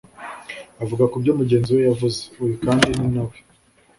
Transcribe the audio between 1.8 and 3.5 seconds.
yavuze. Uyu kandi ni na we